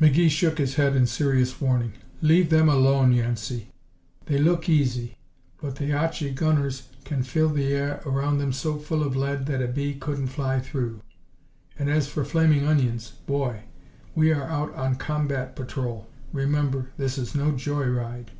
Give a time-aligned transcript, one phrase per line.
[0.00, 1.92] McGee shook his head in serious warning.
[2.20, 3.68] "Leave them alone, Yancey.
[4.26, 5.16] They look easy,
[5.62, 9.62] but the Archie gunners can fill the air around 'em so full of lead that
[9.62, 11.00] a bee couldn't fly through.
[11.78, 13.62] And as for flaming onions boy!
[14.16, 16.90] We are out on combat patrol, remember.
[16.96, 18.32] This is no joy ride."